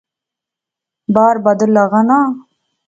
بار 1.13 1.35
بدُل 1.45 1.69
لغا 1.77 2.01
نا 2.09 2.19